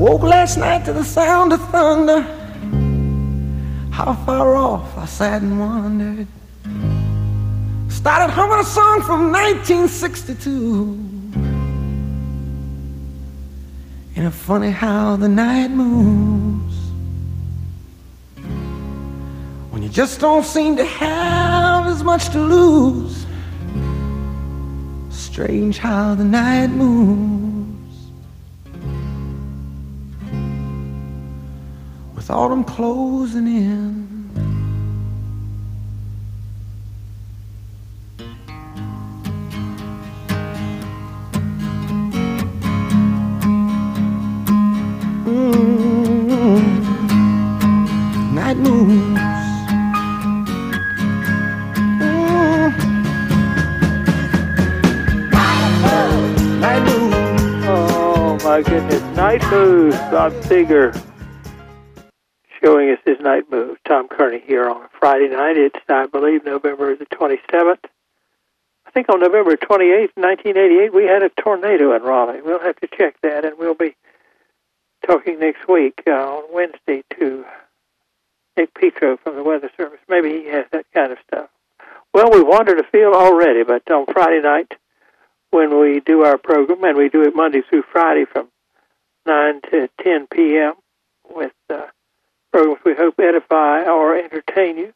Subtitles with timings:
[0.00, 2.22] woke last night to the sound of thunder.
[3.90, 6.26] How far off I sat and wondered.
[7.90, 10.98] Started humming a song from 1962.
[14.16, 16.76] And it's funny how the night moves
[19.70, 23.26] when you just don't seem to have as much to lose.
[25.10, 27.49] Strange how the night moves
[32.30, 34.30] with autumn closing in.
[45.70, 49.20] Mm, Night moves.
[52.00, 52.70] Mm.
[56.60, 57.64] Night moves.
[57.66, 59.02] Oh my goodness.
[59.16, 61.09] Night Moves, us his
[63.30, 63.78] night move.
[63.86, 65.56] Tom Kearney here on a Friday night.
[65.56, 67.84] It's, I believe, November the 27th.
[68.86, 72.42] I think on November 28th, 1988, we had a tornado in Raleigh.
[72.42, 73.94] We'll have to check that, and we'll be
[75.06, 77.44] talking next week uh, on Wednesday to
[78.56, 80.00] Nick Petro from the Weather Service.
[80.08, 81.50] Maybe he has that kind of stuff.
[82.12, 84.72] Well, we wandered afield already, but on Friday night,
[85.50, 88.48] when we do our program, and we do it Monday through Friday from
[89.26, 90.72] 9 to 10 p.m.
[91.32, 91.86] with uh,
[92.52, 94.92] programs we hope edify or entertain you.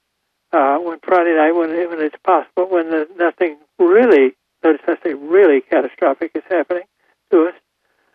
[0.52, 5.14] Uh, when Friday night, when, when it's possible, when the, nothing really, notice I say
[5.14, 6.84] really catastrophic is happening
[7.32, 7.54] to us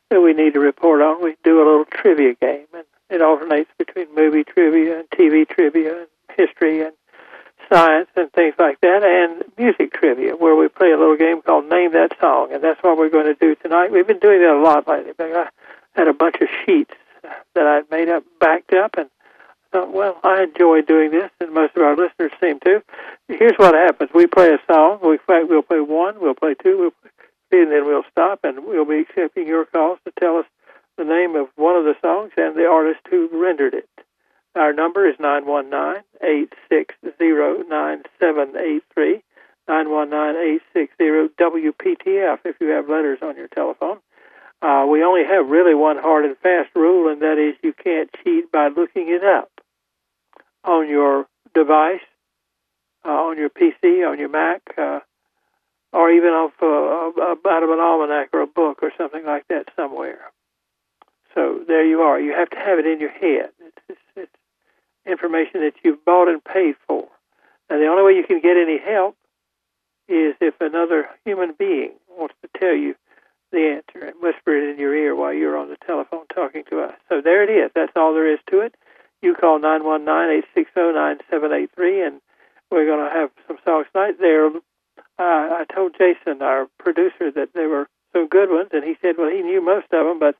[0.10, 3.70] that we need to report on, we do a little trivia game, and it alternates
[3.78, 6.94] between movie trivia and TV trivia and history and
[7.72, 11.70] science and things like that, and music trivia, where we play a little game called
[11.70, 13.92] Name That Song, and that's what we're going to do tonight.
[13.92, 15.14] We've been doing that a lot lately.
[15.18, 15.50] But I
[15.94, 16.94] had a bunch of sheets
[17.54, 19.10] that I'd made up, backed up, and
[19.72, 22.84] thought, well, I enjoy doing this, and most of our listeners seem to.
[23.28, 25.00] Here's what happens: we play a song.
[25.02, 27.12] We we'll play one, we'll play two, we'll play
[27.52, 30.46] and then we'll stop, and we'll be accepting your calls to tell us
[30.98, 33.90] the name of one of the songs and the artist who rendered it.
[34.56, 39.24] Our number is nine one nine eight six zero nine seven eight three.
[39.70, 44.00] 919-860-WPTF if you have letters on your telephone.
[44.64, 48.10] Uh, we only have really one hard and fast rule, and that is you can't
[48.24, 49.59] cheat by looking it up
[50.64, 52.02] on your device,
[53.06, 55.00] uh, on your PC, on your Mac, uh,
[55.92, 59.66] or even off uh, out of an almanac or a book or something like that
[59.76, 60.20] somewhere.
[61.34, 62.20] So there you are.
[62.20, 63.52] You have to have it in your head.
[63.60, 64.36] It's, it's, it's
[65.06, 67.08] information that you've bought and paid for.
[67.70, 69.16] And the only way you can get any help
[70.08, 72.96] is if another human being wants to tell you
[73.52, 76.82] the answer and whisper it in your ear while you're on the telephone talking to
[76.82, 76.94] us.
[77.10, 77.72] So there it is.
[77.74, 78.76] That's all there is to it.
[79.22, 82.22] You call 919-860-9783 and
[82.72, 84.16] we're going to have some songs tonight.
[84.20, 84.60] There, uh,
[85.18, 89.30] I told Jason, our producer, that they were some good ones, and he said, well,
[89.30, 90.36] he knew most of them, but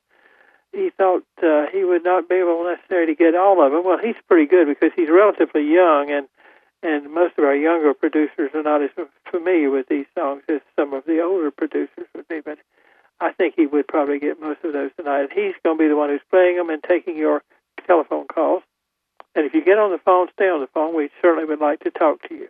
[0.72, 3.84] he thought uh, he would not be able necessarily to get all of them.
[3.84, 6.28] Well, he's pretty good because he's relatively young, and
[6.82, 8.88] and most of our younger producers are not as
[9.30, 12.40] familiar with these songs as some of the older producers would be.
[12.40, 12.58] But
[13.20, 15.28] I think he would probably get most of those tonight.
[15.34, 17.42] He's going to be the one who's playing them and taking your
[17.86, 18.62] telephone calls.
[19.34, 20.94] And if you get on the phone, stay on the phone.
[20.96, 22.48] We certainly would like to talk to you.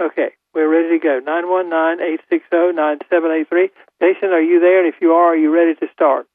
[0.00, 1.20] Okay, we're ready to go.
[1.26, 3.70] 919-860-9783.
[4.00, 4.78] Jason, are you there?
[4.84, 6.26] And if you are, are you ready to start?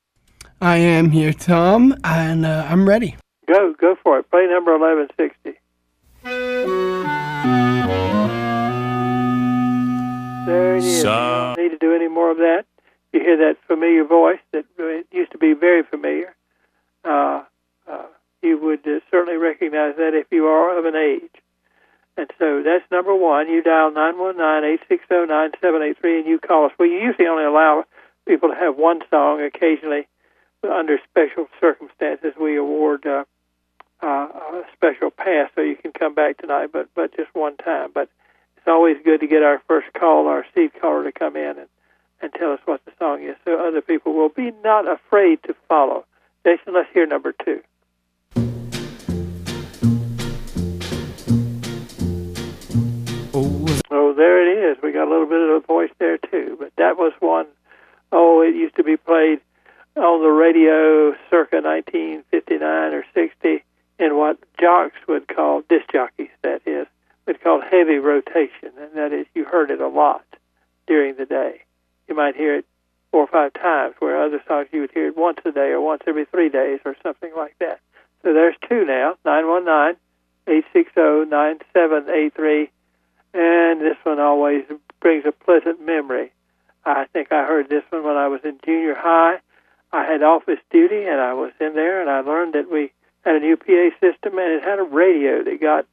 [0.62, 3.16] I am here, Tom, and uh, I'm ready.
[3.48, 4.30] Go, go for it.
[4.30, 5.60] Play number 1160.
[10.46, 11.02] There it is.
[11.02, 12.66] So- you don't need to do any more of that.
[13.14, 16.36] You hear that familiar voice that uh, used to be very familiar.
[17.04, 17.44] Uh,
[18.46, 21.42] you would uh, certainly recognize that if you are of an age.
[22.18, 23.50] And so that's number one.
[23.50, 26.72] You dial 919-860-9783 and you call us.
[26.80, 27.84] We usually only allow
[28.26, 29.42] people to have one song.
[29.42, 30.08] Occasionally,
[30.64, 33.26] under special circumstances, we award uh,
[34.02, 37.92] uh, a special pass so you can come back tonight, but but just one time.
[37.94, 38.10] But
[38.58, 41.68] it's always good to get our first call, our seed caller, to come in and,
[42.22, 45.56] and tell us what the song is, so other people will be not afraid to
[45.68, 46.06] follow.
[46.46, 47.62] Jason, let's hear number two.
[54.16, 54.82] There it is.
[54.82, 57.48] We got a little bit of a voice there too, but that was one
[58.12, 59.42] oh it used to be played
[59.96, 63.64] on the radio circa 1959 or 60
[64.00, 66.86] in what jocks would call disc jockeys, that is,
[67.26, 70.26] would call heavy rotation, and that is you heard it a lot
[70.88, 71.62] during the day.
[72.08, 72.66] You might hear it
[73.12, 75.80] four or five times, where other songs you would hear it once a day or
[75.80, 77.80] once every three days or something like that.
[78.24, 79.98] So there's two now, 919
[80.48, 82.70] 860 9783.
[83.36, 84.64] And this one always
[85.02, 86.32] brings a pleasant memory.
[86.86, 89.40] I think I heard this one when I was in junior high.
[89.92, 92.94] I had office duty and I was in there and I learned that we
[93.26, 95.86] had a new PA system and it had a radio that got,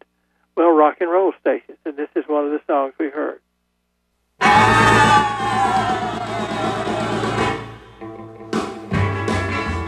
[0.56, 1.78] well, rock and roll stations.
[1.84, 3.40] And this is one of the songs we heard.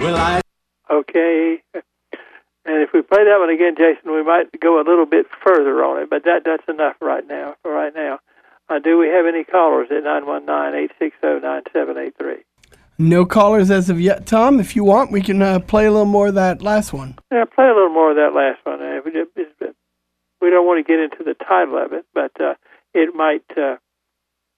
[0.02, 0.40] Well, I.
[0.90, 1.62] Okay.
[2.66, 5.84] And if we play that one again, Jason, we might go a little bit further
[5.84, 7.56] on it, but that that's enough right now.
[7.62, 8.20] For right now,
[8.68, 11.98] uh, do we have any callers at nine one nine eight six zero nine seven
[11.98, 12.42] eight three?
[12.96, 14.60] No callers as of yet, Tom.
[14.60, 17.18] If you want, we can uh, play a little more of that last one.
[17.30, 18.80] Yeah, play a little more of that last one.
[18.80, 19.00] Uh,
[20.40, 22.54] we don't want to get into the title of it, but uh,
[22.94, 23.76] it might uh,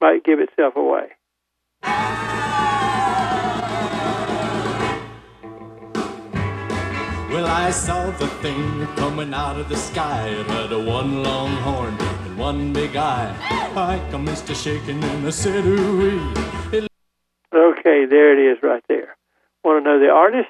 [0.00, 1.08] might give itself away.
[7.46, 10.30] Well, I saw the thing coming out of the sky.
[10.30, 13.32] It had a one long horn and one big eye.
[13.76, 15.64] I commenced to shaking and I said,
[17.54, 19.16] Okay, there it is right there.
[19.62, 20.48] Want to know the artist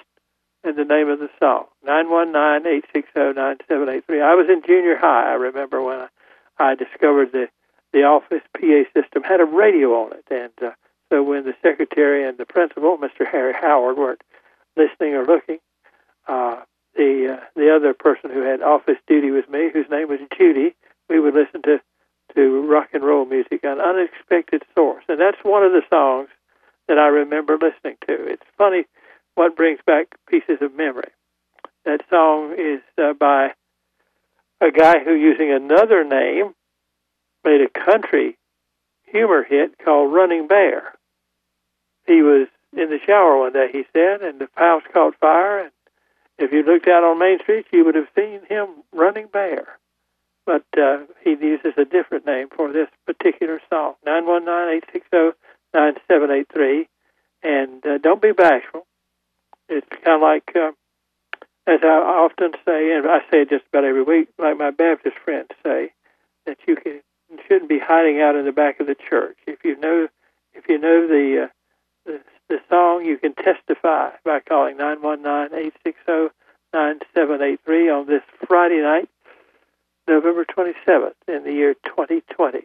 [0.65, 1.67] and the name of the song?
[1.87, 4.23] 919-860-9783.
[4.23, 5.33] I was in junior high.
[5.33, 6.09] I remember when I,
[6.59, 7.51] I discovered the
[7.93, 10.71] the office PA system had a radio on it, and uh,
[11.13, 13.27] so when the secretary and the principal, Mr.
[13.31, 14.23] Harry Howard, weren't
[14.79, 15.59] listening or looking,
[16.27, 16.63] uh,
[16.97, 20.75] the uh, the other person who had office duty with me, whose name was Judy,
[21.09, 21.81] we would listen to
[22.35, 26.29] to rock and roll music, an unexpected source, and that's one of the songs
[26.89, 28.27] that I remember listening to.
[28.27, 28.85] It's funny
[29.35, 31.11] what brings back pieces of memory.
[31.85, 33.53] That song is uh, by
[34.61, 36.55] a guy who, using another name,
[37.45, 38.37] made a country
[39.05, 40.95] humor hit called Running Bare.
[42.07, 45.71] He was in the shower one day, he said, and the house caught fire, and
[46.39, 49.79] if you looked out on Main Street, you would have seen him running bare.
[50.45, 53.95] But uh, he uses a different name for this particular song,
[55.75, 56.87] 919-860-9783.
[57.43, 58.87] And uh, don't be bashful.
[59.69, 60.71] It's kind of like, uh,
[61.67, 65.17] as I often say, and I say it just about every week, like my Baptist
[65.25, 65.93] friends say,
[66.47, 67.01] that you can
[67.49, 69.37] shouldn't be hiding out in the back of the church.
[69.47, 70.09] If you know,
[70.55, 71.49] if you know the uh,
[72.05, 76.31] the, the song, you can testify by calling 919-860-9783
[77.93, 79.09] on this Friday night,
[80.09, 82.61] November 27th in the year 2020.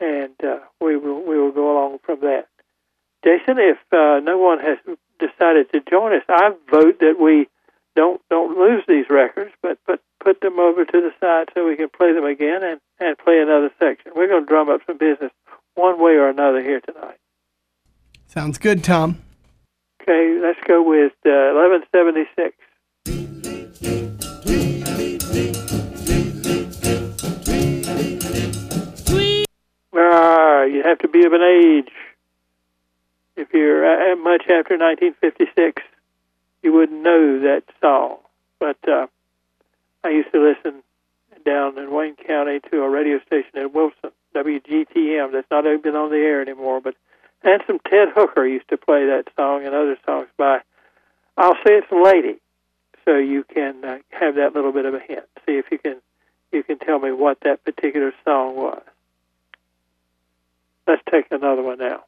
[0.00, 2.48] And uh, we will we will go along from that.
[3.22, 4.78] Jason, if uh, no one has
[5.18, 7.48] decided to join us, I vote that we
[7.94, 11.76] don't don't lose these records, but but put them over to the side so we
[11.76, 14.12] can play them again and and play another section.
[14.16, 15.32] We're going to drum up some business
[15.74, 17.18] one way or another here tonight.
[18.30, 19.18] Sounds good, Tom.
[20.00, 21.50] Okay, let's go with uh,
[21.90, 22.56] 1176.
[29.96, 31.90] Ah, you have to be of an age.
[33.34, 35.82] If you're uh, much after 1956,
[36.62, 38.18] you wouldn't know that song.
[38.60, 39.08] But uh,
[40.04, 40.84] I used to listen
[41.44, 45.32] down in Wayne County to a radio station in Wilson, WGTM.
[45.32, 46.94] That's not even on the air anymore, but
[47.42, 50.60] Handsome Ted Hooker used to play that song and other songs by,
[51.36, 52.38] I'll say it's Lady,
[53.04, 55.24] so you can uh, have that little bit of a hint.
[55.46, 55.96] See if you can
[56.52, 58.82] you can tell me what that particular song was.
[60.86, 62.04] Let's take another one now.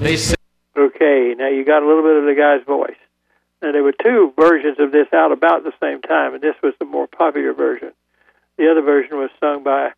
[0.00, 0.39] They say
[0.80, 2.96] Okay, now you got a little bit of the guy's voice.
[3.60, 6.72] Now there were two versions of this out about the same time, and this was
[6.78, 7.92] the more popular version.
[8.56, 9.90] The other version was sung by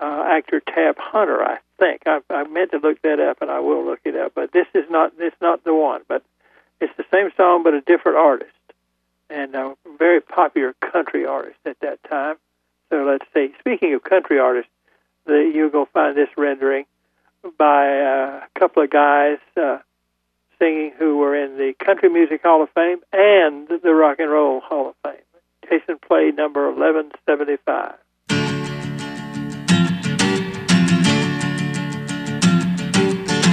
[0.00, 2.04] uh, actor Tab Hunter, I think.
[2.06, 4.32] I, I meant to look that up, and I will look it up.
[4.34, 6.24] But this is not this not the one, but
[6.80, 8.56] it's the same song, but a different artist,
[9.28, 12.36] and a very popular country artist at that time.
[12.88, 13.52] So let's see.
[13.58, 14.72] Speaking of country artists,
[15.26, 16.86] the, going to find this rendering
[17.58, 19.36] by uh, a couple of guys.
[19.54, 19.80] Uh,
[20.60, 24.60] singing who were in the Country Music Hall of Fame and the Rock and Roll
[24.60, 25.24] Hall of Fame.
[25.68, 27.94] Jason played number 1175.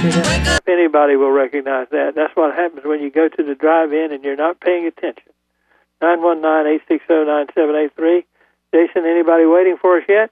[0.00, 4.22] If anybody will recognize that, that's what happens when you go to the drive-in and
[4.22, 5.32] you're not paying attention.
[6.02, 8.24] 919-860-9783.
[8.72, 10.30] Jason, anybody waiting for us yet?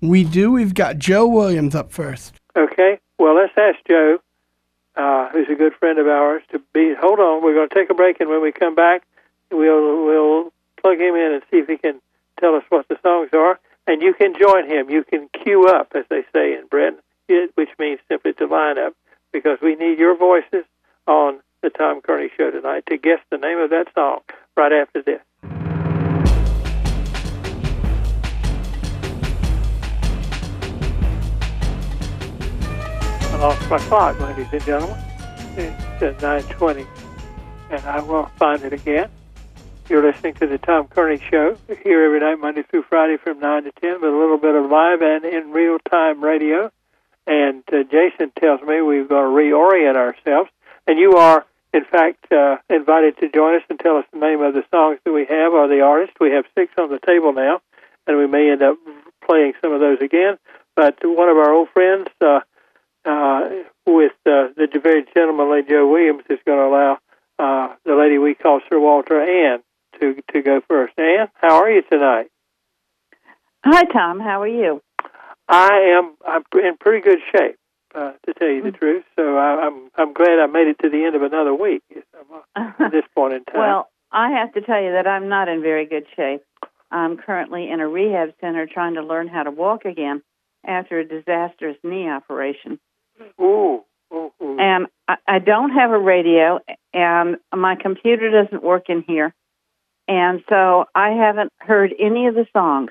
[0.00, 0.50] We do.
[0.52, 2.34] We've got Joe Williams up first.
[2.56, 2.98] Okay.
[3.18, 4.18] Well, let's ask Joe
[4.96, 6.94] uh, who's a good friend of ours, to be.
[6.98, 9.02] Hold on, we're going to take a break, and when we come back,
[9.50, 12.00] we'll we'll plug him in and see if he can
[12.40, 13.58] tell us what the songs are.
[13.86, 14.90] And you can join him.
[14.90, 16.98] You can queue up, as they say in Britain,
[17.54, 18.94] which means simply to line up,
[19.32, 20.64] because we need your voices
[21.06, 24.20] on the Tom Kearney Show tonight to guess the name of that song
[24.56, 25.20] right after this.
[33.36, 34.96] I lost my clock, ladies and gentlemen.
[35.58, 36.86] It's at 9.20,
[37.68, 39.10] and I will find it again.
[39.90, 43.64] You're listening to the Tom Kearney Show here every night, Monday through Friday from 9
[43.64, 46.72] to 10, with a little bit of live and in real time radio.
[47.26, 50.48] And uh, Jason tells me we've got to reorient ourselves.
[50.86, 54.40] And you are, in fact, uh, invited to join us and tell us the name
[54.40, 56.14] of the songs that we have or the artist.
[56.18, 57.60] We have six on the table now,
[58.06, 58.78] and we may end up
[59.26, 60.38] playing some of those again.
[60.74, 62.40] But one of our old friends, uh, uh,
[63.06, 66.98] with uh, the very gentleman, Lady Joe Williams, is going to allow
[67.38, 69.60] uh, the lady we call Sir Walter Ann
[70.00, 70.98] to to go first.
[70.98, 72.30] Ann, how are you tonight?
[73.64, 74.20] Hi, Tom.
[74.20, 74.82] How are you?
[75.48, 76.16] I am.
[76.26, 77.56] I'm in pretty good shape,
[77.94, 78.78] uh, to tell you the mm.
[78.78, 79.04] truth.
[79.16, 82.40] So I, I'm I'm glad I made it to the end of another week uh,
[82.78, 83.60] at this point in time.
[83.60, 86.42] well, I have to tell you that I'm not in very good shape.
[86.90, 90.22] I'm currently in a rehab center trying to learn how to walk again
[90.64, 92.78] after a disastrous knee operation.
[93.40, 93.84] Ooh.
[94.12, 94.56] ooh, ooh.
[94.58, 96.60] And I, I don't have a radio,
[96.92, 99.34] and my computer doesn't work in here.
[100.08, 102.90] And so I haven't heard any of the songs.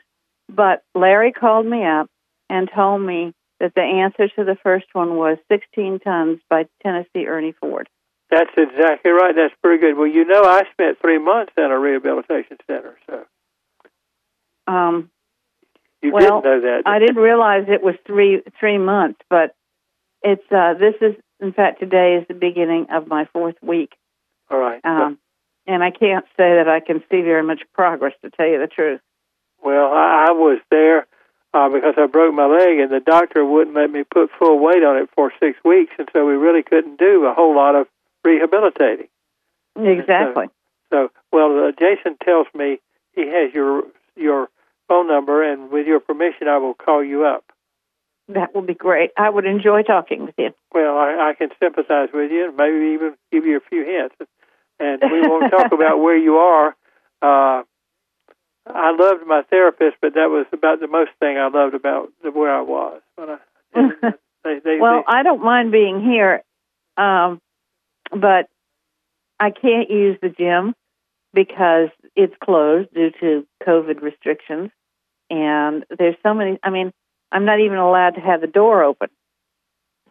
[0.50, 2.10] But Larry called me up
[2.50, 7.26] and told me that the answer to the first one was 16 Tons by Tennessee
[7.26, 7.90] Ernie Ford.
[8.30, 9.34] That's exactly right.
[9.36, 9.98] That's pretty good.
[9.98, 13.24] Well, you know, I spent three months in a rehabilitation center, so.
[14.68, 15.12] Um,
[16.02, 16.84] you well, didn't know that.
[16.86, 19.56] I didn't realize it was three three months, but
[20.26, 23.94] it's uh, this is in fact today is the beginning of my fourth week.
[24.50, 24.82] All right.
[24.84, 25.20] Um,
[25.68, 28.68] and I can't say that I can see very much progress, to tell you the
[28.68, 29.02] truth.
[29.64, 31.08] Well, I, I was there
[31.54, 34.84] uh, because I broke my leg, and the doctor wouldn't let me put full weight
[34.84, 37.88] on it for six weeks, and so we really couldn't do a whole lot of
[38.24, 39.08] rehabilitating.
[39.76, 40.48] Exactly.
[40.90, 42.80] So, so, well, uh, Jason tells me
[43.14, 43.84] he has your
[44.16, 44.50] your
[44.88, 47.44] phone number, and with your permission, I will call you up.
[48.28, 49.12] That would be great.
[49.18, 50.50] I would enjoy talking with you.
[50.74, 54.16] Well, I, I can sympathize with you, and maybe even give you a few hints.
[54.80, 56.76] And we won't talk about where you are.
[57.22, 57.64] Uh,
[58.68, 62.32] I loved my therapist, but that was about the most thing I loved about the,
[62.32, 63.02] where I was.
[63.18, 63.38] I,
[64.44, 66.42] they, they, well, they, I don't mind being here,
[66.98, 67.40] um,
[68.10, 68.50] but
[69.40, 70.74] I can't use the gym
[71.32, 74.72] because it's closed due to COVID restrictions.
[75.30, 76.58] And there's so many.
[76.64, 76.92] I mean,
[77.32, 79.10] I'm not even allowed to have the door open.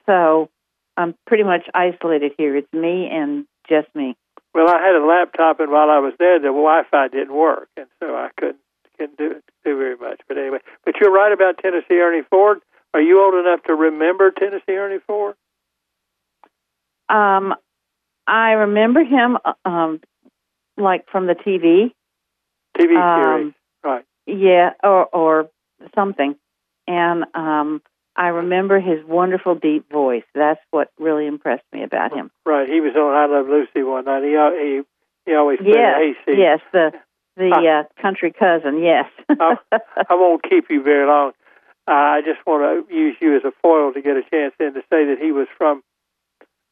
[0.06, 0.50] So
[0.97, 2.56] I'm pretty much isolated here.
[2.56, 4.16] It's me and just me.
[4.54, 7.87] Well, I had a laptop, and while I was there, the Wi-Fi didn't work, and
[8.00, 8.59] so I couldn't
[8.97, 10.21] couldn't do do very much.
[10.28, 12.61] But anyway, but you're right about Tennessee Ernie Ford.
[12.92, 15.35] Are you old enough to remember Tennessee Ernie Ford?
[17.09, 17.54] Um,
[18.26, 20.00] I remember him, uh, um,
[20.76, 21.92] like from the TV.
[22.78, 24.04] TV series, um, right?
[24.26, 25.50] Yeah, or or
[25.97, 26.37] something
[26.86, 27.82] and um,
[28.16, 30.24] I remember his wonderful deep voice.
[30.34, 32.30] That's what really impressed me about him.
[32.46, 34.22] Right, he was on I Love Lucy one night.
[34.22, 34.82] He he
[35.26, 36.38] he always played yes, AC.
[36.38, 36.92] Yes, the
[37.36, 38.82] the uh, country cousin.
[38.82, 39.06] Yes.
[39.28, 41.32] I, I won't keep you very long.
[41.86, 44.74] Uh, I just want to use you as a foil to get a chance in
[44.74, 45.82] to say that he was from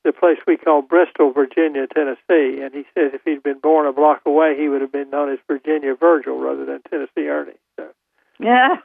[0.04, 3.92] the place we call Bristol, Virginia, Tennessee, and he says if he'd been born a
[3.92, 7.52] block away, he would have been known as Virginia Virgil rather than Tennessee Ernie.
[7.78, 7.88] So.
[8.42, 8.76] Yeah.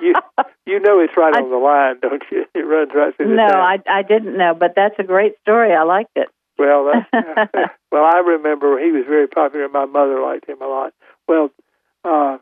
[0.00, 0.14] you
[0.66, 2.44] you know it's right I, on the line, don't you?
[2.54, 3.60] It runs right through the No, town.
[3.60, 5.72] I I didn't know, but that's a great story.
[5.72, 6.28] I liked it.
[6.58, 7.10] Well, that's,
[7.92, 9.68] well, I remember he was very popular.
[9.68, 10.92] My mother liked him a lot.
[11.26, 11.50] Well,
[12.04, 12.38] uh,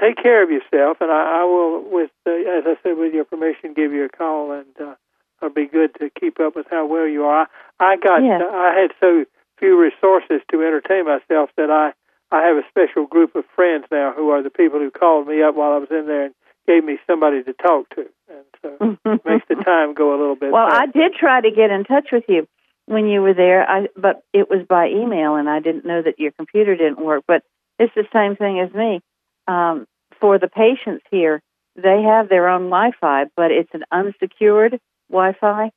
[0.00, 3.24] take care of yourself, and I, I will, with uh, as I said, with your
[3.24, 4.94] permission, give you a call, and uh,
[5.42, 7.48] it'll be good to keep up with how well you are.
[7.78, 8.42] I, I got, yes.
[8.42, 9.24] I had so
[9.58, 11.92] few resources to entertain myself that I
[12.30, 15.42] I have a special group of friends now who are the people who called me
[15.42, 16.34] up while I was in there and
[16.66, 20.36] gave me somebody to talk to, and so it makes the time go a little
[20.36, 20.52] bit.
[20.52, 20.82] Well, faster.
[20.82, 22.46] I did try to get in touch with you
[22.90, 26.18] when you were there, I but it was by email, and I didn't know that
[26.18, 27.22] your computer didn't work.
[27.26, 27.42] But
[27.78, 29.00] it's the same thing as me.
[29.46, 29.86] Um,
[30.20, 31.40] for the patients here,
[31.76, 35.70] they have their own Wi-Fi, but it's an unsecured Wi-Fi,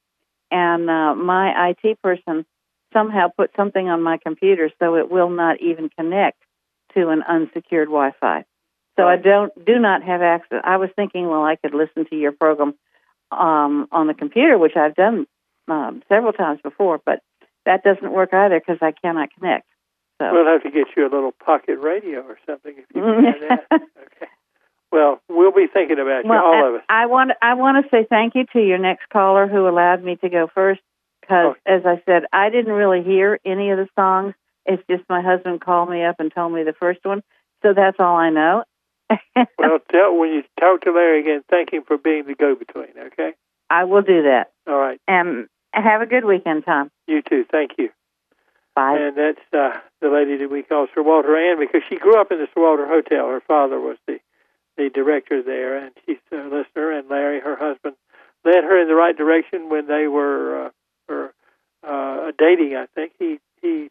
[0.49, 2.45] and uh, my IT person
[2.93, 6.41] somehow put something on my computer so it will not even connect
[6.95, 8.45] to an unsecured Wi-Fi.
[8.95, 10.61] So I don't do not have access.
[10.63, 12.75] I was thinking, well, I could listen to your program
[13.31, 15.25] um, on the computer, which I've done
[15.67, 17.19] um, several times before, but
[17.65, 19.67] that doesn't work either because I cannot connect.
[20.21, 23.23] So We'll have to get you a little pocket radio or something if you can
[23.49, 23.67] that.
[23.81, 24.27] Okay.
[24.91, 26.81] Well, we'll be thinking about you, well, all I, of us.
[26.87, 30.17] I want I want to say thank you to your next caller who allowed me
[30.17, 30.81] to go first
[31.23, 31.71] because, Oh.
[31.71, 34.33] as I said, I didn't really hear any of the songs.
[34.65, 37.23] It's just my husband called me up and told me the first one,
[37.61, 38.63] so that's all I know.
[39.57, 42.89] Well, tell when you talk to Larry again, thank him for being the go-between.
[43.07, 43.33] Okay.
[43.69, 44.51] I will do that.
[44.67, 44.99] All right.
[45.07, 46.91] And have a good weekend, Tom.
[47.07, 47.45] You too.
[47.49, 47.89] Thank you.
[48.75, 48.97] Bye.
[48.99, 52.31] And that's uh, the lady that we call Sir Walter Ann because she grew up
[52.31, 53.27] in the Sir Walter Hotel.
[53.27, 54.19] Her father was the
[54.77, 56.91] the director there, and she's a listener.
[56.91, 57.95] And Larry, her husband,
[58.43, 60.71] led her in the right direction when they were uh, were
[61.87, 62.75] uh, dating.
[62.75, 63.89] I think he he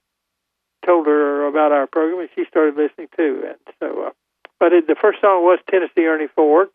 [0.84, 3.44] told her about our program, and she started listening too.
[3.46, 4.10] And so, uh,
[4.58, 6.68] but it, the first song was Tennessee Ernie Ford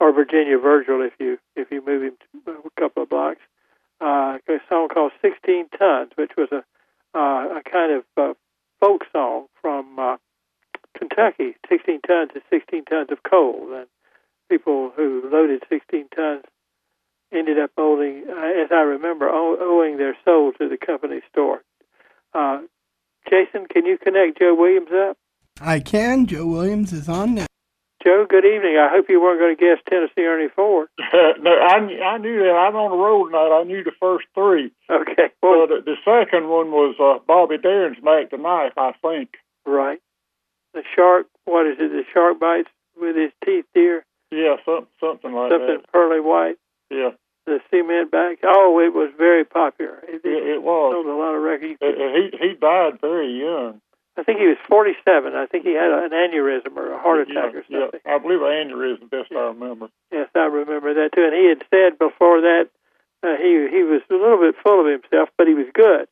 [0.00, 3.40] or Virginia Virgil, if you if you move him a couple of blocks.
[4.00, 6.62] Uh, a song called 16 Tons, which was a
[7.14, 8.34] uh, a kind of uh,
[8.80, 10.16] folk song from uh,
[10.96, 11.56] Kentucky.
[11.68, 13.86] 16 tons is 16 tons of coal, and
[14.50, 16.44] people who loaded 16 tons
[17.32, 21.62] ended up owing, uh, as I remember, ow- owing their soul to the company store.
[22.34, 22.60] Uh,
[23.28, 25.16] Jason, can you connect Joe Williams up?
[25.60, 26.26] I can.
[26.26, 27.46] Joe Williams is on now.
[28.04, 28.78] Joe, good evening.
[28.78, 30.88] I hope you weren't going to guess Tennessee Ernie Ford.
[30.98, 31.76] no, I,
[32.14, 32.54] I knew that.
[32.54, 33.60] I'm on the road tonight.
[33.60, 34.70] I knew the first three.
[34.88, 38.92] Okay, well, Well, the, the second one was uh, Bobby Darin's Mac the Knife, I
[39.02, 39.30] think.
[39.66, 40.00] right.
[40.74, 41.90] The shark, what is it?
[41.90, 42.68] The shark bites
[43.00, 44.04] with his teeth, dear.
[44.30, 45.58] Yeah, some, something like that.
[45.58, 46.56] Something pearly white.
[46.90, 47.10] Yeah,
[47.46, 48.38] the cement back.
[48.44, 49.98] Oh, it was very popular.
[50.08, 50.92] It, it, it was.
[50.94, 51.76] sold a lot of records.
[51.80, 53.80] He he died very young.
[54.18, 55.36] I think he was 47.
[55.36, 58.00] I think he had an aneurysm or a heart attack yeah, or something.
[58.04, 59.08] Yeah, I believe an aneurysm.
[59.10, 59.88] Best I remember.
[60.10, 61.22] Yes, I remember that too.
[61.22, 62.66] And he had said before that
[63.22, 66.08] uh, he he was a little bit full of himself, but he was good.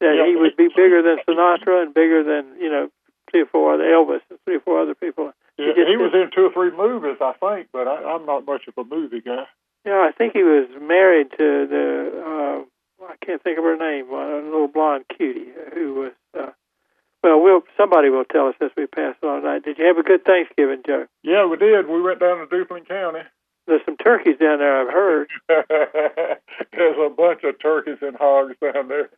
[0.00, 0.26] That Yeah.
[0.30, 2.88] he would be bigger than Sinatra and bigger than you know
[3.30, 5.32] three or four other Elvis and three or four other people.
[5.58, 8.46] Yeah, just he was in two or three movies, I think, but I, I'm not
[8.46, 9.44] much of a movie guy.
[9.84, 14.10] Yeah, I think he was married to the uh, I can't think of her name,
[14.12, 16.12] a little blonde cutie who was.
[16.38, 16.52] Uh,
[17.22, 19.64] well, we'll somebody will tell us as we pass on tonight.
[19.64, 21.06] Did you have a good Thanksgiving, Joe?
[21.22, 21.88] Yeah, we did.
[21.88, 23.20] We went down to Duplin County.
[23.66, 25.28] There's some turkeys down there, I've heard.
[25.48, 29.10] There's a bunch of turkeys and hogs down there.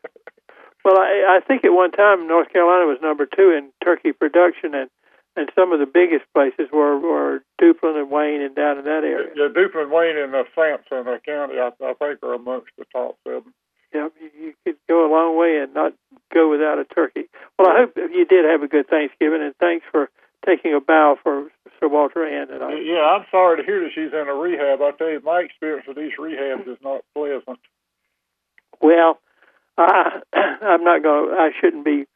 [0.84, 4.74] Well, I, I think at one time North Carolina was number two in turkey production,
[4.74, 4.90] and
[5.36, 9.04] and some of the biggest places were were Duplin and Wayne and down in that
[9.04, 9.32] area.
[9.34, 13.16] Yeah, Duplin, Wayne, and uh, Sampson uh, County, I, I think, are amongst the top
[13.26, 13.52] seven.
[13.94, 15.92] Yeah, you, you could go a long way and not
[16.32, 17.28] go without a turkey.
[17.58, 20.10] Well, I hope you did have a good Thanksgiving, and thanks for
[20.46, 22.84] taking a bow for Sir Walter Ann tonight.
[22.84, 24.80] Yeah, I'm sorry to hear that she's in a rehab.
[24.80, 27.60] I tell you, my experience with these rehabs is not pleasant.
[28.80, 29.18] Well,
[29.78, 31.30] I, I'm not going.
[31.30, 32.06] to I shouldn't be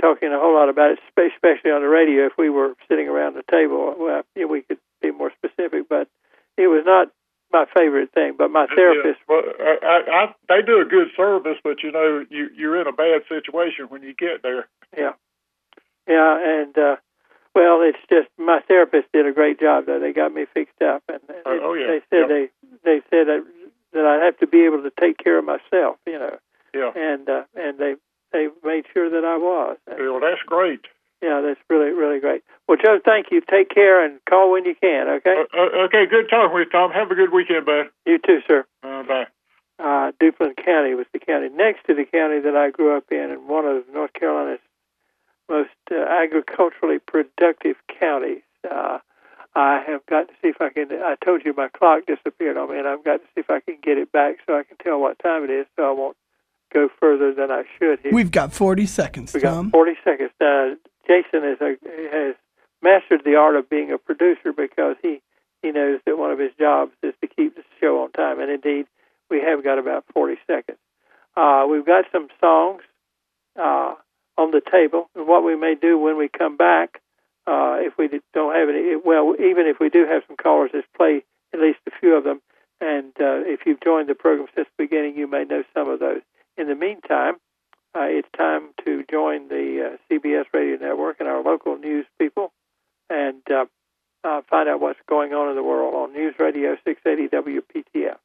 [0.00, 2.26] talking a whole lot about it, especially on the radio.
[2.26, 5.88] If we were sitting around the table, well, yeah, we could be more specific.
[5.88, 6.08] But
[6.56, 7.08] it was not
[7.52, 8.34] my favorite thing.
[8.38, 9.42] But my therapist, Yeah, well,
[9.82, 13.22] I, I, they do a good service, but you know, you, you're in a bad
[13.28, 14.68] situation when you get there.
[14.96, 15.12] yeah,
[16.08, 16.96] yeah, and uh,
[17.54, 19.86] well, it's just my therapist did a great job.
[19.86, 21.86] Though they got me fixed up, and and Oh, oh, yeah.
[21.86, 22.28] they said Yep.
[22.28, 22.48] they
[22.84, 23.44] they said that,
[23.92, 26.38] that I'd have to be able to take care of myself, you know,
[26.74, 26.92] Yeah.
[26.94, 27.94] and uh, and they
[28.32, 29.76] they made sure that I was.
[29.88, 30.80] Yeah, Well, that's great.
[31.22, 32.42] Yeah, that's really, really great.
[32.66, 33.42] Well, Joe, thank you.
[33.42, 35.44] Take care and call when you can, okay?
[35.52, 36.92] Uh, uh, okay, good talking with you, Tom.
[36.92, 37.86] Have a good weekend, bud.
[38.06, 38.64] You too, sir.
[38.82, 39.26] Uh, bye.
[39.78, 43.30] Uh, Duplin County was the county next to the county that I grew up in,
[43.30, 44.60] and one of North Carolina's
[45.48, 48.42] most uh, agriculturally productive counties.
[48.70, 48.98] Uh,
[49.54, 50.88] I have got to see if I can.
[50.92, 53.60] I told you my clock disappeared on me, and I've got to see if I
[53.60, 56.16] can get it back so I can tell what time it is, so I won't
[56.72, 58.12] go further than I should here.
[58.12, 59.70] We've got 40 seconds, We got Tom.
[59.70, 60.30] 40 seconds.
[60.40, 60.74] Uh,
[61.06, 61.76] Jason is a,
[62.12, 62.34] has
[62.82, 65.20] mastered the art of being a producer because he,
[65.62, 68.40] he knows that one of his jobs is to keep the show on time.
[68.40, 68.86] And indeed,
[69.30, 70.78] we have got about 40 seconds.
[71.36, 72.82] Uh, we've got some songs
[73.58, 73.94] uh,
[74.36, 75.08] on the table.
[75.14, 77.00] And what we may do when we come back,
[77.46, 80.84] uh, if we don't have any, well, even if we do have some callers, is
[80.96, 82.40] play at least a few of them.
[82.80, 86.00] And uh, if you've joined the program since the beginning, you may know some of
[86.00, 86.22] those.
[86.60, 87.36] In the meantime,
[87.96, 92.52] uh, it's time to join the uh, CBS Radio Network and our local news people
[93.08, 93.64] and uh,
[94.24, 98.18] uh, find out what's going on in the world on News Radio 680 WPTF.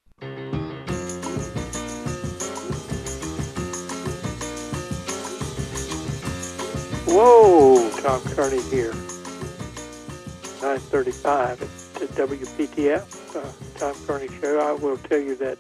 [7.08, 8.92] Whoa, Tom Kearney here.
[10.62, 11.70] 935 at,
[12.10, 14.60] WPTF, uh, Tom Kearney Show.
[14.60, 15.58] I will tell you that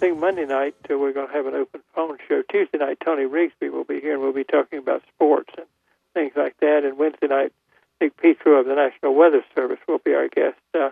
[0.00, 2.42] think Monday night uh, we're going to have an open phone show.
[2.50, 5.66] Tuesday night, Tony Rigsby will be here, and we'll be talking about sports and
[6.14, 6.84] things like that.
[6.84, 7.52] And Wednesday night,
[8.00, 10.56] Nick Petro of the National Weather Service will be our guest.
[10.74, 10.90] Uh,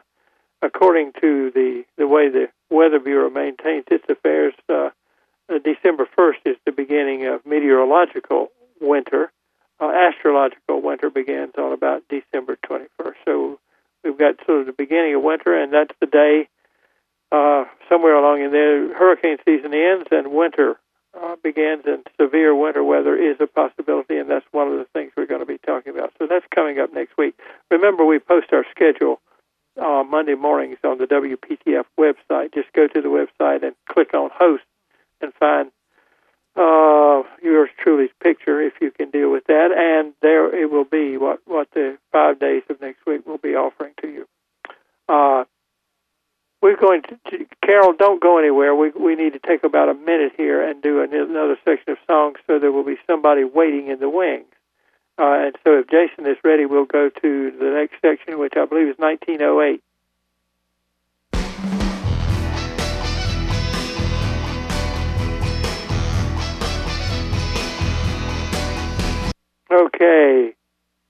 [0.61, 4.91] according to the the way the Weather Bureau maintains its affairs, uh,
[5.49, 9.33] uh, December 1st is the beginning of meteorological winter.
[9.81, 13.15] Uh, astrological winter begins on about December 21st.
[13.25, 13.59] So
[14.05, 16.49] we've got sort of the beginning of winter, and that's the day
[17.31, 20.79] uh, somewhere along in there, hurricane season ends and winter
[21.15, 25.13] uh, begins, and severe winter weather is a possibility, and that's one of the things
[25.17, 26.13] we're going to be talking about.
[26.19, 27.35] So that's coming up next week.
[27.71, 29.21] Remember, we post our schedule
[29.81, 32.55] uh, Monday mornings on the WPTF website.
[32.55, 34.65] Just go to the website and click on host
[35.21, 35.71] and find
[36.57, 41.17] uh, yours truly's picture if you can deal with that, and there it will be
[41.17, 44.27] what what the five days of next week will be offering to you.
[45.09, 45.45] Uh,
[46.61, 47.95] we're going to, to Carol.
[47.99, 48.75] Don't go anywhere.
[48.75, 52.39] We we need to take about a minute here and do another section of songs,
[52.47, 54.47] so there will be somebody waiting in the wings.
[55.19, 58.67] Uh, and so, if Jason is ready, we'll go to the next section, which I
[58.67, 59.83] believe is 1908.
[69.71, 70.55] Okay,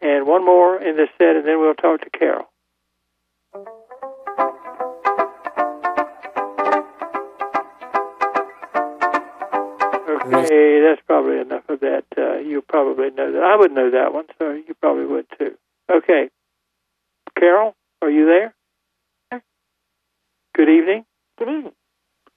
[0.00, 2.48] And one more in this set, and then we'll talk to Carol.
[10.28, 12.04] Okay, that's probably enough of that.
[12.16, 13.42] Uh, you probably know that.
[13.42, 15.56] I would know that one, so you probably would too.
[15.90, 16.30] Okay.
[17.38, 18.54] Carol, are you there?
[20.54, 21.04] Good evening.
[21.38, 21.72] Good evening.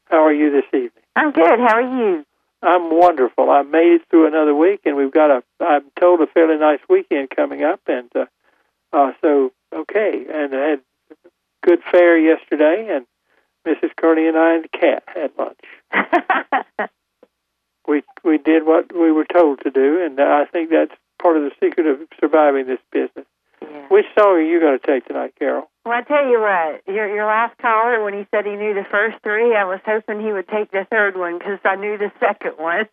[0.09, 0.91] How are you this evening?
[1.15, 1.59] I'm good.
[1.59, 2.25] How are you?
[2.61, 3.49] I'm wonderful.
[3.49, 6.79] I made it through another week, and we've got a, I'm told, a fairly nice
[6.89, 8.25] weekend coming up, and uh,
[8.91, 10.25] uh, so okay.
[10.31, 10.81] And I had
[11.63, 13.05] good fare yesterday, and
[13.67, 13.95] Mrs.
[13.95, 16.89] Kearney and I and the cat had lunch.
[17.87, 21.43] we we did what we were told to do, and I think that's part of
[21.43, 23.27] the secret of surviving this business.
[23.61, 23.87] Yeah.
[23.89, 25.69] Which song are you going to take tonight, Carol?
[25.85, 28.85] Well, I tell you what, your your last caller, when he said he knew the
[28.89, 32.11] first three, I was hoping he would take the third one because I knew the
[32.19, 32.87] second one.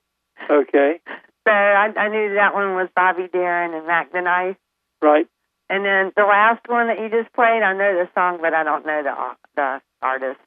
[0.50, 1.00] Okay,
[1.46, 4.56] So I, I knew that one was Bobby Darin and Mac the Knife.
[5.00, 5.26] right.
[5.68, 8.62] And then the last one that you just played, I know the song, but I
[8.62, 9.14] don't know the
[9.56, 10.38] the artist.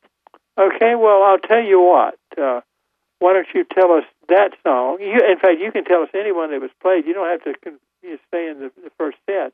[0.58, 2.16] Okay, well, I'll tell you what.
[2.38, 2.62] Uh,
[3.20, 4.98] why don't you tell us that song?
[5.02, 7.06] You, in fact, you can tell us anyone that was played.
[7.06, 9.52] You don't have to con- you stay in the, the first set.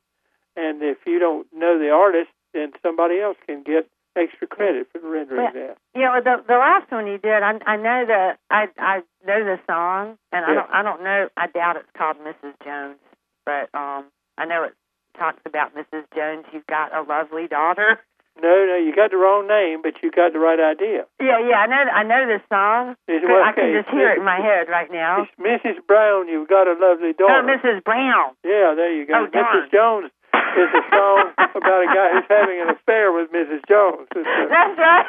[0.56, 5.00] And if you don't know the artist, then somebody else can get extra credit for
[5.04, 5.78] rendering Well, that.
[5.94, 8.96] Yeah, well, the the last one you did, I I know the I I
[9.28, 11.28] know the song, and I don't I don't know.
[11.36, 12.54] I doubt it's called Mrs.
[12.64, 13.00] Jones,
[13.46, 14.06] but um
[14.38, 14.74] I know it
[15.20, 16.04] talks about Mrs.
[16.16, 16.46] Jones.
[16.54, 18.00] You've got a lovely daughter.
[18.36, 21.08] No, no, you got the wrong name, but you got the right idea.
[21.24, 23.00] Yeah, yeah, I know I know the song.
[23.08, 25.24] It's- I can just hear it in my head right now.
[25.24, 25.80] It's Mrs.
[25.88, 27.32] Brown, you've got a lovely daughter.
[27.32, 27.82] Oh, Mrs.
[27.86, 28.36] Brown.
[28.44, 29.24] Yeah, there you go.
[29.24, 29.28] Oh.
[29.32, 29.72] Mrs.
[29.72, 30.12] Jones
[30.58, 33.62] is a song about a guy who's having an affair with Mrs.
[33.68, 34.08] Jones.
[34.16, 35.08] A- That's right.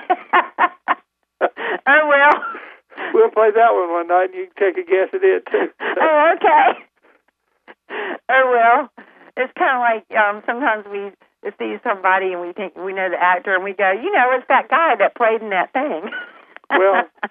[1.87, 2.35] oh well.
[3.15, 5.69] we'll play that one one night, and you can take a guess at it too.
[5.81, 6.85] oh, okay.
[8.29, 9.05] Oh well,
[9.37, 11.13] it's kind of like um sometimes we
[11.59, 14.47] see somebody and we think we know the actor and we go, you know, it's
[14.49, 16.11] that guy that played in that thing.
[16.71, 17.05] well,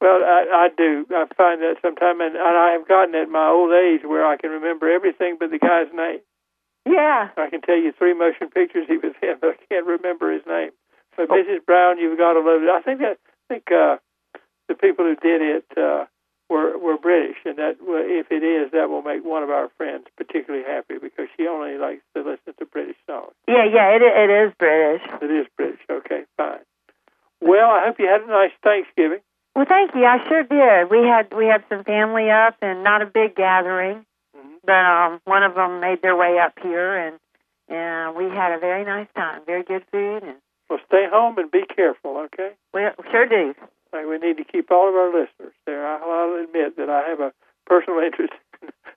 [0.00, 1.04] well, I, I do.
[1.10, 4.36] I find that sometime, and, and I have gotten at my old age where I
[4.36, 6.20] can remember everything but the guy's name.
[6.86, 7.28] Yeah.
[7.36, 10.42] I can tell you three motion pictures he was in, but I can't remember his
[10.46, 10.70] name.
[11.16, 11.64] But Mrs.
[11.66, 12.70] Brown, you've got to love it.
[12.70, 13.96] I think that I think uh,
[14.68, 16.06] the people who did it uh,
[16.48, 20.06] were were British, and that if it is, that will make one of our friends
[20.16, 23.32] particularly happy because she only likes to listen to British songs.
[23.46, 25.02] Yeah, yeah, it it is British.
[25.20, 25.80] It is British.
[25.90, 26.64] Okay, fine.
[27.42, 29.20] Well, I hope you had a nice Thanksgiving.
[29.54, 30.04] Well, thank you.
[30.04, 30.90] I sure did.
[30.90, 34.06] We had we had some family up and not a big gathering.
[34.64, 37.18] But um one of them made their way up here and
[37.68, 39.42] and we had a very nice time.
[39.46, 40.36] Very good food and
[40.68, 42.18] Well, stay home and be careful.
[42.26, 42.52] Okay.
[42.74, 43.54] we sure do.
[43.92, 45.86] Like we need to keep all of our listeners there.
[45.86, 47.32] I- I'll admit that I have a
[47.66, 48.32] personal interest.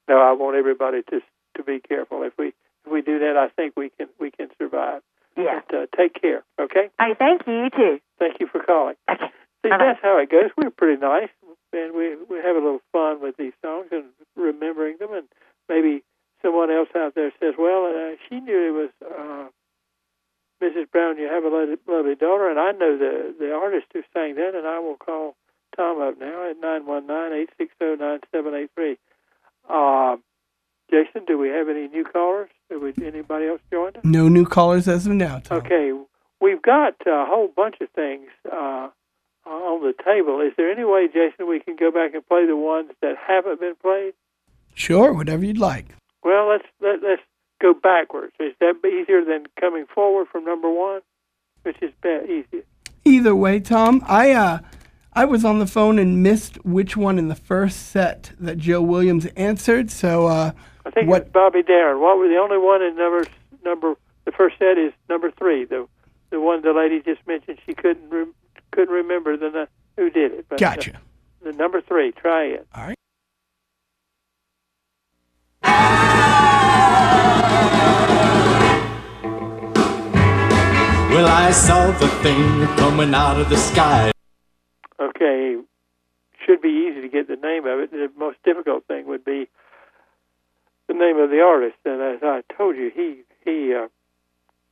[0.08, 1.22] no, I want everybody to
[1.58, 2.24] to be careful.
[2.24, 2.48] If we
[2.86, 5.02] if we do that, I think we can we can survive.
[5.38, 5.62] Yeah.
[5.70, 6.44] But, uh, take care.
[6.60, 6.90] Okay.
[7.00, 7.54] Hey, thank you.
[7.64, 8.00] You too.
[8.20, 8.96] Thank you for calling.
[9.12, 9.28] Okay.
[9.64, 9.84] See, Bye-bye.
[9.86, 10.50] that's how it goes.
[10.58, 11.30] We're pretty nice,
[11.74, 14.06] and we we have a little fun with these songs and
[14.38, 15.10] remembering them.
[15.14, 15.28] And
[15.70, 16.04] maybe
[16.42, 19.48] someone else out there says, "Well, uh, she knew it was uh,
[20.64, 20.90] Mrs.
[20.92, 21.18] Brown.
[21.18, 24.56] You have a lovely, lovely daughter, and I know the the artist who sang that."
[24.56, 25.36] And I will call
[25.76, 28.98] Tom up now at nine one nine eight six zero nine seven eight three.
[29.70, 30.18] Uh,
[30.90, 32.50] Jason, do we have any new callers?
[32.70, 34.04] Did we, anybody else join us?
[34.04, 35.58] No new callers as of now, Tom.
[35.60, 35.92] Okay,
[36.40, 38.90] we've got a whole bunch of things uh,
[39.46, 40.42] on the table.
[40.42, 43.60] Is there any way, Jason, we can go back and play the ones that haven't
[43.60, 44.14] been played?
[44.76, 45.88] Sure, whatever you'd like.
[46.24, 47.22] Well, let's let, let's
[47.62, 48.34] go backwards.
[48.40, 51.02] Is that easier than coming forward from number one,
[51.64, 52.64] which is easier?
[53.04, 54.60] Either way, Tom, I uh,
[55.14, 58.82] I was on the phone and missed which one in the first set that Joe
[58.82, 59.90] Williams answered.
[59.92, 60.52] So uh,
[60.86, 62.02] I think What- it's Bobby Darin.
[62.02, 63.26] What were the only one in number
[63.64, 63.96] number?
[64.26, 65.66] The first set is number three.
[65.66, 65.88] The
[66.32, 67.60] the one the lady just mentioned.
[67.66, 68.26] She couldn't re-
[68.72, 70.46] couldn't remember the who did it.
[70.50, 71.00] But, uh, gotcha.
[71.44, 72.12] the number three.
[72.12, 72.68] Try it.
[72.76, 72.98] All right.
[81.28, 84.12] I saw the thing coming out of the sky.
[85.00, 85.58] Okay,
[86.46, 87.92] should be easy to get the name of it.
[87.92, 89.48] The most difficult thing would be
[90.88, 91.78] the name of the artist.
[91.86, 93.88] And as I told you, he he uh,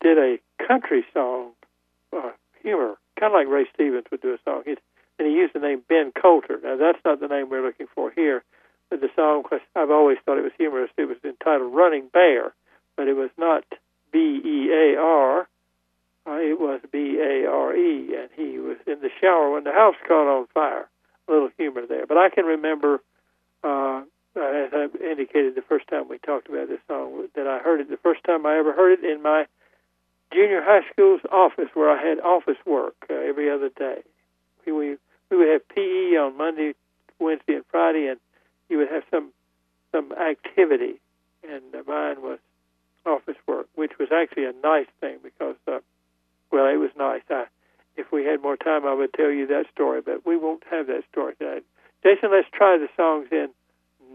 [0.02, 1.52] did a country song,
[2.16, 4.63] uh, humor, kind of like Ray Stevens would do a song.
[4.66, 4.78] He's,
[5.20, 6.60] and he used the name Ben Colder.
[6.63, 8.44] Now that's not the name we're looking for here.
[8.89, 9.44] But the song,
[9.76, 10.92] I've always thought it was humorous.
[10.98, 12.54] It was entitled "Running Bare,"
[12.96, 13.63] but it was not
[14.12, 15.48] B E A R.
[16.26, 19.74] Uh, it was B A R E, and he was in the shower when the
[19.74, 20.88] house caught on fire.
[21.28, 23.02] A little humor there, but I can remember,
[23.64, 24.02] uh,
[24.36, 27.90] as I indicated the first time we talked about this song, that I heard it
[27.90, 29.46] the first time I ever heard it in my
[30.34, 34.04] junior high school's office, where I had office work uh, every other day.
[34.66, 34.98] We, we
[35.30, 36.74] we would have PE on Monday,
[37.20, 38.20] Wednesday, and Friday, and
[38.70, 39.32] you would have some
[39.92, 41.00] some activity,
[41.50, 42.40] and mine was
[43.06, 45.56] office work, which was actually a nice thing because.
[45.68, 45.80] Uh,
[46.54, 47.24] well, it was nice.
[47.32, 47.46] I,
[47.98, 50.86] if we had more time, I would tell you that story, but we won't have
[50.86, 51.63] that story tonight.
[52.04, 53.50] Jason, let's try the songs in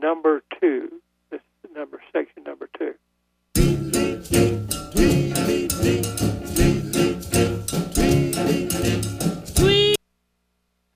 [0.00, 0.88] number two.
[1.30, 2.94] This is number section number two.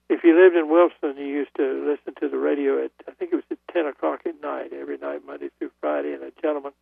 [0.09, 3.33] If you lived in Wilson, you used to listen to the radio at I think
[3.33, 6.73] it was at ten o'clock at night every night, Monday through Friday, and a gentleman,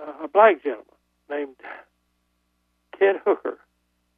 [0.00, 0.86] uh, a black gentleman
[1.28, 1.56] named
[2.98, 3.58] Ted Hooker.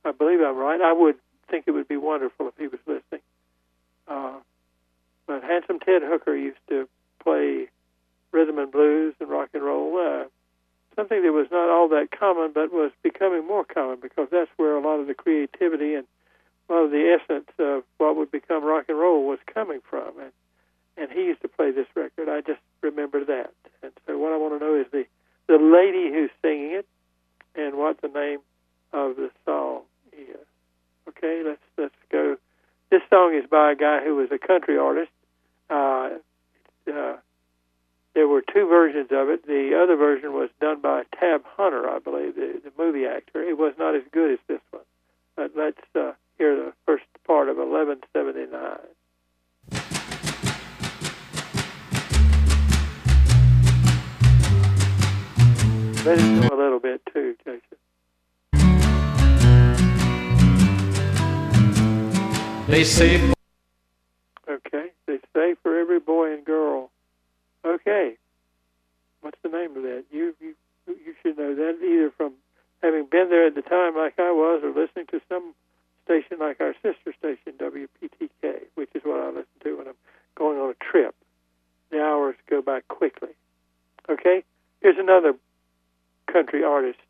[0.07, 0.81] I believe I'm right.
[0.81, 1.17] I would
[1.51, 3.23] think it would be wonderful if he was listening.
[4.09, 4.35] Uh,
[5.27, 6.89] but handsome Ted Hooker used to
[7.23, 7.69] play
[8.33, 10.25] rhythm and blues and rock and roll, uh,
[10.95, 14.77] something that was not all that common, but was becoming more common because that's where
[14.77, 16.07] a lot of the creativity and
[16.69, 20.19] a lot of the essence of what would become rock and roll was coming from.
[20.21, 20.33] And
[20.99, 22.29] and he used to play this record.
[22.29, 23.53] I just remember that.
[23.83, 25.05] And so what I want to know is the
[25.47, 26.87] the lady who's singing it
[27.55, 28.39] and what the name
[28.93, 30.47] of the song is.
[31.09, 32.37] Okay, let's let's go.
[32.91, 35.11] This song is by a guy who was a country artist.
[35.71, 36.11] Uh,
[36.93, 37.17] uh,
[38.15, 39.47] there were two versions of it.
[39.47, 43.43] The other version was done by Tab Hunter, I believe, the, the movie actor.
[43.43, 44.26] It was not as good
[62.87, 63.33] say
[64.49, 66.91] Okay, they say for every boy and girl.
[67.65, 68.17] Okay,
[69.21, 70.05] what's the name of that?
[70.13, 70.55] You you
[70.87, 72.35] you should know that either from
[72.83, 75.53] having been there at the time, like I was, or listening to some
[76.05, 79.95] station like our sister station WPTK, which is what I listen to when I'm
[80.37, 81.17] going on a trip.
[81.91, 83.31] The hours go by quickly.
[84.09, 84.45] Okay,
[84.81, 85.35] here's another
[86.33, 87.01] country artist.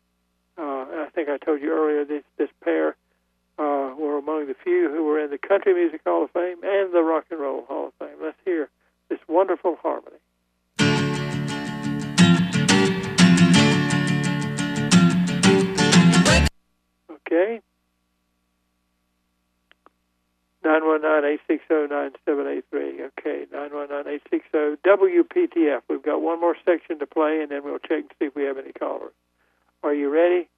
[0.57, 2.95] Uh, I think I told you earlier this this pair
[3.59, 6.93] uh, were among the few who were in the Country Music Hall of Fame and
[6.93, 8.17] the Rock and Roll Hall of Fame.
[8.21, 8.69] Let's hear
[9.09, 9.19] this
[9.63, 10.17] wonderful harmony.
[17.11, 17.61] Okay.
[20.65, 23.11] 919-860-9783.
[23.19, 25.81] Okay, 919-860 WPTF.
[25.89, 28.43] We've got one more section to play, and then we'll check and see if we
[28.43, 29.13] have any callers.
[29.83, 30.49] Are you ready?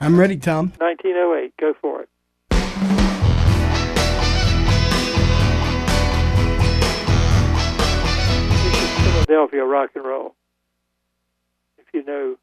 [0.00, 0.72] I'm ready, Tom.
[0.78, 1.56] 1908.
[1.58, 2.10] Go for it.
[9.26, 10.34] Philadelphia rock and roll.
[11.78, 12.36] If you know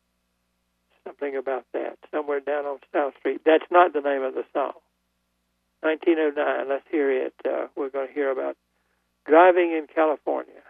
[1.05, 1.97] something about that.
[2.11, 3.41] Somewhere down on South Street.
[3.45, 4.73] That's not the name of the song.
[5.81, 6.69] 1909.
[6.69, 7.33] Let's hear it.
[7.45, 8.55] Uh, we're going to hear about
[9.25, 10.63] driving in California.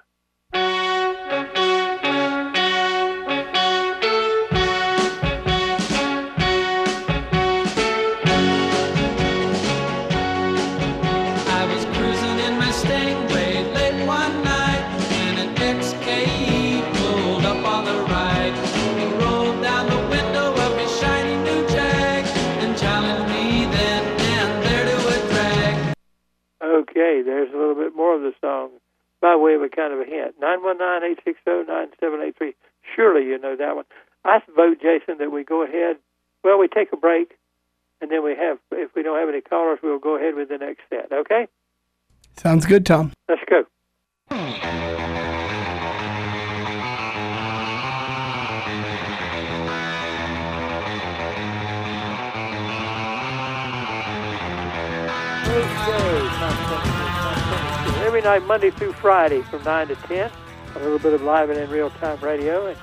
[26.93, 28.69] Okay, there's a little bit more of the song
[29.19, 30.39] by way of a kind of a hint.
[30.39, 32.53] 919-860-9783.
[32.95, 33.85] Surely you know that one.
[34.23, 35.97] I vote, Jason, that we go ahead.
[36.43, 37.35] Well, we take a break,
[37.99, 40.59] and then we have, if we don't have any callers, we'll go ahead with the
[40.59, 41.11] next set.
[41.11, 41.47] Okay?
[42.37, 43.11] Sounds good, Tom.
[43.27, 43.65] Let's go.
[58.23, 60.31] Night, Monday through Friday, from 9 to 10,
[60.75, 62.67] a little bit of live and in real time radio.
[62.67, 62.77] And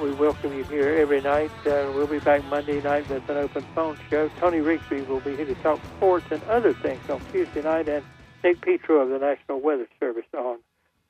[0.00, 1.50] we welcome you here every night.
[1.66, 4.30] Uh, we'll be back Monday night with an open phone show.
[4.40, 8.02] Tony Rigsby will be here to talk sports and other things on Tuesday night, and
[8.42, 10.58] Nick Petro of the National Weather Service on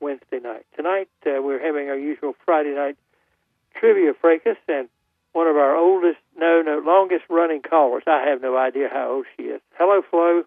[0.00, 0.66] Wednesday night.
[0.74, 2.96] Tonight, uh, we're having our usual Friday night
[3.76, 4.88] trivia fracas, and
[5.34, 8.02] one of our oldest, no, no, longest running callers.
[8.08, 9.60] I have no idea how old she is.
[9.78, 10.42] Hello, Flo.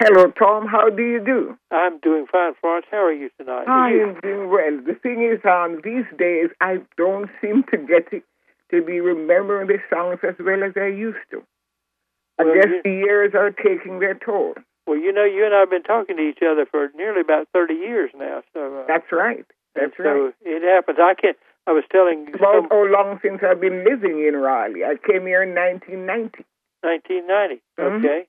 [0.00, 0.66] Hello, Tom.
[0.68, 1.58] How do you do?
[1.72, 2.86] I'm doing fine, Florence.
[2.90, 3.66] How are you tonight?
[3.66, 4.78] I am doing well.
[4.86, 8.22] The thing is, um, these days I don't seem to get it
[8.70, 11.42] to be remembering the songs as well as I used to.
[12.38, 14.54] I Well, guess you- the years are taking their toll.
[14.86, 17.48] Well, you know, you and I have been talking to each other for nearly about
[17.52, 18.42] 30 years now.
[18.54, 19.44] So, uh, That's right.
[19.74, 20.34] That's so right.
[20.42, 20.98] it happens.
[21.00, 21.36] I can't.
[21.66, 24.84] I was telling About some, how long since I've been living in Raleigh?
[24.84, 26.44] I came here in 1990.
[26.82, 27.60] 1990.
[27.78, 27.98] Mhm.
[27.98, 28.26] Okay.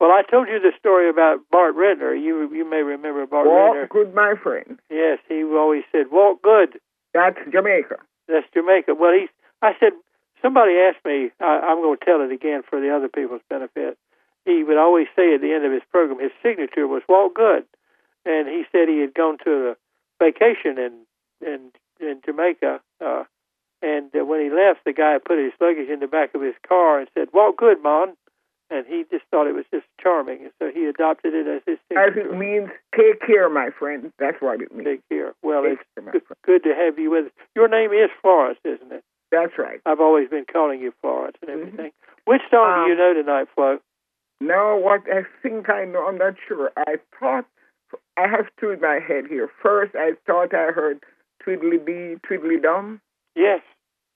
[0.00, 2.14] Well, I told you the story about Bart Redner.
[2.14, 3.88] You you may remember Bart Walk Redner.
[3.88, 4.78] good, my friend.
[4.90, 6.78] Yes, he always said, "Walk good."
[7.14, 7.96] That's Jamaica.
[8.28, 8.94] That's Jamaica.
[8.94, 9.26] Well, he.
[9.60, 9.92] I said
[10.40, 11.30] somebody asked me.
[11.40, 13.98] I, I'm going to tell it again for the other people's benefit.
[14.44, 17.64] He would always say at the end of his program, his signature was "Walk good,"
[18.24, 19.76] and he said he had gone to a
[20.22, 20.92] vacation in
[21.44, 22.80] in in Jamaica.
[23.04, 23.24] Uh,
[23.82, 26.54] and uh, when he left, the guy put his luggage in the back of his
[26.66, 28.16] car and said, "Walk good, Mon."
[28.70, 31.78] And he just thought it was just charming, and so he adopted it as his
[31.96, 32.34] As signature.
[32.34, 34.12] it means, take care, my friend.
[34.18, 34.84] That's what it means.
[34.86, 35.32] Take care.
[35.42, 37.32] Well, Take it's care, good, to have you with us.
[37.56, 39.02] Your name is Florence, isn't it?
[39.32, 39.80] That's right.
[39.86, 41.60] I've always been calling you Florence and Mhm.
[41.62, 41.92] everything.
[42.26, 43.80] Which song do you Um, know tonight, Flo?
[44.40, 46.70] No, what I think I know, I'm not sure.
[46.76, 47.46] I thought,
[48.18, 49.48] I have two in my head here.
[49.48, 51.02] First, I thought I heard
[51.42, 53.00] Twiddly Bee, Twiddly Dum
[53.34, 53.62] Yes,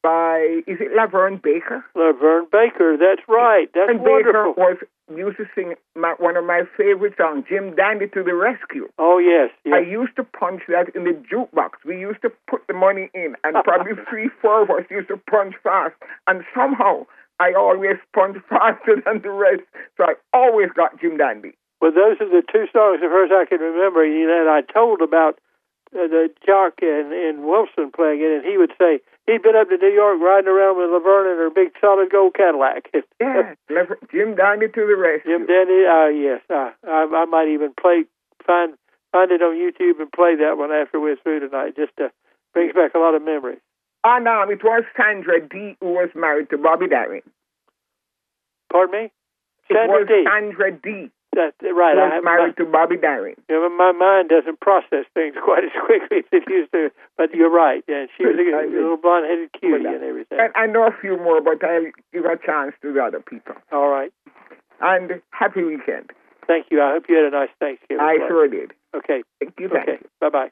[0.03, 1.85] by, is it LaVern Baker?
[1.97, 2.97] LaVern Baker.
[2.99, 3.69] That's right.
[3.75, 4.77] That's and Baker was
[5.17, 8.89] used to sing my, one of my favorite songs, Jim Dandy to the Rescue.
[8.99, 11.85] Oh yes, yes, I used to punch that in the jukebox.
[11.85, 15.17] We used to put the money in, and probably three, four of us used to
[15.17, 15.95] punch fast.
[16.27, 17.07] And somehow,
[17.41, 19.63] I always punch faster than the rest,
[19.97, 21.53] so I always got Jim Dandy.
[21.81, 24.07] Well, those are the two songs of hers I can remember.
[24.07, 25.39] You know, and I told about
[25.95, 29.69] uh, the jock and and Wilson playing it, and he would say he'd been up
[29.69, 32.89] to New York riding around with LaVern in her big solid gold Cadillac.
[33.21, 33.55] Yeah,
[34.11, 35.39] Jim Dandy to the rescue.
[35.39, 35.87] Jim Dandy.
[35.87, 38.05] Uh, yes, uh, I I might even play
[38.45, 38.75] find
[39.13, 41.77] find it on YouTube and play that one after we're through tonight.
[41.77, 42.09] Just uh,
[42.53, 43.61] brings back a lot of memories.
[44.05, 47.23] And um, it was Sandra Dee who was married to Bobby Darin.
[48.73, 49.13] Pardon me.
[49.71, 50.25] It was Dee.
[50.27, 51.97] Sandra Dee That's right.
[51.97, 53.37] I have married to Bobby Darin.
[53.49, 56.91] You know, my mind doesn't process things quite as quickly as it used to.
[57.17, 57.83] But you're right.
[57.89, 60.39] And she was a, little blonde-headed cutie and everything.
[60.39, 63.55] And I know a few more, but I'll give a chance to the other people.
[63.73, 64.13] All right.
[64.81, 66.11] And happy weekend.
[66.47, 66.83] Thank you.
[66.83, 68.05] I hope you had a nice Thanksgiving.
[68.05, 68.73] I sure did.
[68.95, 69.23] Okay.
[69.41, 69.69] Thank you.
[69.71, 69.99] Thank Okay.
[70.03, 70.09] you.
[70.21, 70.51] Bye bye.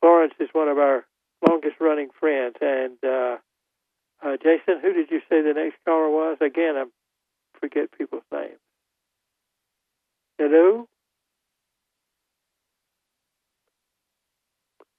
[0.00, 1.06] Florence is one of our
[1.48, 2.56] longest running friends.
[2.60, 3.36] And uh,
[4.22, 6.36] uh, Jason, who did you say the next caller was?
[6.42, 6.84] Again, I
[7.60, 8.58] forget people's names.
[10.38, 10.88] Hello?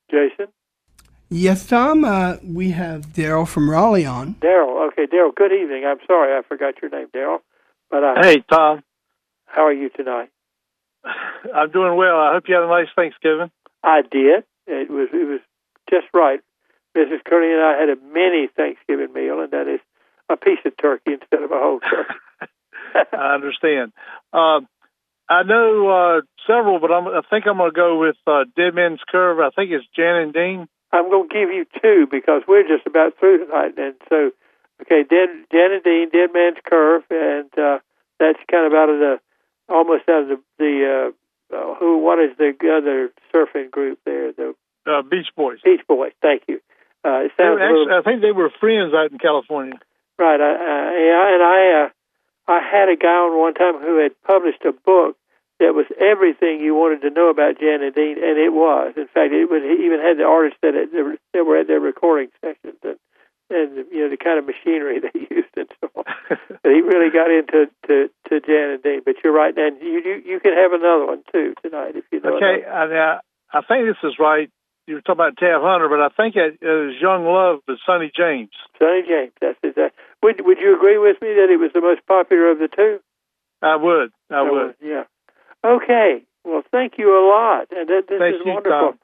[0.09, 0.47] Jason?
[1.29, 2.05] Yes, Tom.
[2.05, 4.35] Uh, we have Daryl from Raleigh on.
[4.35, 4.87] Daryl.
[4.89, 5.33] Okay, Daryl.
[5.35, 5.83] Good evening.
[5.85, 7.39] I'm sorry I forgot your name, Daryl.
[7.89, 8.83] But uh, Hey, Tom.
[9.45, 10.29] how are you tonight?
[11.53, 12.17] I'm doing well.
[12.19, 13.51] I hope you had a nice Thanksgiving.
[13.83, 14.43] I did.
[14.67, 15.41] It was it was
[15.89, 16.39] just right.
[16.97, 17.23] Mrs.
[17.27, 19.79] Kearney and I had a mini Thanksgiving meal, and that is
[20.29, 22.13] a piece of turkey instead of a whole turkey.
[23.13, 23.91] I understand.
[24.33, 24.67] Um,
[25.27, 28.75] I know uh, several, but I'm, I think I'm going to go with uh, Dead
[28.75, 29.39] Man's Curve.
[29.39, 30.67] I think it's Jan and Dean.
[30.91, 33.73] I'm going to give you two because we're just about through tonight.
[33.77, 34.31] And so,
[34.81, 37.79] okay, Dead, Jan and Dean, Dead Man's Curve, and uh,
[38.19, 39.19] that's kind of out of the,
[39.67, 41.11] almost out of the, the
[41.51, 44.31] uh, uh, who, what is the other surfing group there?
[44.31, 44.53] The
[44.85, 45.59] Uh, Beach Boys.
[45.63, 46.13] Beach Boys.
[46.21, 46.61] Thank you.
[47.03, 49.77] Uh, it sounds were a little, actually, I think they were friends out in California.
[50.17, 50.39] Right.
[50.39, 51.89] I, uh, yeah, and I uh,
[52.47, 55.17] I had a guy on one time who had published a book
[55.59, 58.93] that was everything you wanted to know about Jan and Dean, and it was.
[58.97, 61.79] In fact, it would he even had the artists that had, that were at their
[61.79, 62.99] recording sessions and
[63.49, 66.03] and you know the kind of machinery they used and so on.
[66.29, 69.01] but he really got into to to Jan and Dean.
[69.05, 72.19] But you're right, and you you you can have another one too tonight if you
[72.21, 72.35] know.
[72.35, 73.21] Okay, another.
[73.53, 74.49] I, I think this is right.
[74.87, 78.11] You were talking about Tab Hunter, but I think it, was Young Love with Sonny
[78.15, 78.51] James.
[78.77, 79.31] Sonny James.
[79.41, 79.75] That's it.
[79.75, 82.67] That, would would you agree with me that it was the most popular of the
[82.69, 82.99] two?
[83.61, 84.11] I would.
[84.29, 84.67] I That would.
[84.67, 85.03] was- yeah.
[85.65, 86.21] Okay.
[86.43, 88.93] Well, thank you a lot, and that, this Thank is you, wonderful.
[88.93, 88.99] Tom.